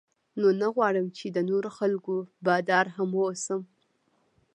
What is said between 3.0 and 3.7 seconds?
واوسم.